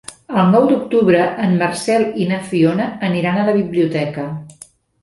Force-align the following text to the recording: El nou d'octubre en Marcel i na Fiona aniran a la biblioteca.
El 0.43 0.47
nou 0.53 0.63
d'octubre 0.71 1.19
en 1.47 1.53
Marcel 1.61 2.07
i 2.25 2.27
na 2.33 2.41
Fiona 2.49 2.89
aniran 3.11 3.39
a 3.39 3.47
la 3.53 3.57
biblioteca. 3.61 4.31